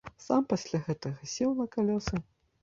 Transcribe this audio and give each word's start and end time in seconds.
Сам 0.27 0.47
пасля 0.53 0.79
гэтага 0.87 1.29
сеў 1.35 1.53
на 1.61 1.69
калёсы. 1.77 2.23